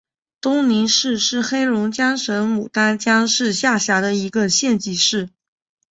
[0.41, 5.29] 东宁市是黑龙江省牡丹江市下辖的一个县级市。